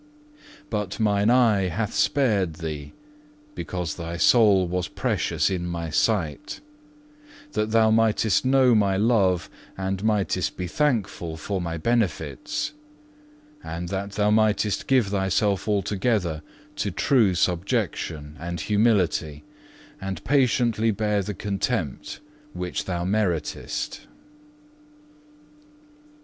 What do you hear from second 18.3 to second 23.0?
and humility, and patiently bear the contempt which